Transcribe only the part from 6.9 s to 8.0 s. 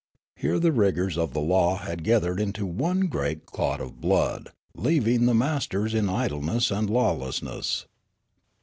lessness.